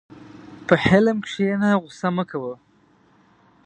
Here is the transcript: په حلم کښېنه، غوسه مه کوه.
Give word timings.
په 0.67 0.73
حلم 0.85 1.17
کښېنه، 1.25 1.69
غوسه 1.81 2.09
مه 2.15 2.23
کوه. 2.31 2.53